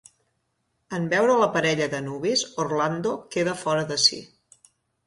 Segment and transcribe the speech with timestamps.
[0.99, 4.25] En veure la parella de nuvis Orlando queda fora de si.